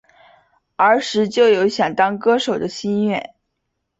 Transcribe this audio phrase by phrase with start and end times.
[0.77, 3.35] 儿时就有想当歌手的心愿。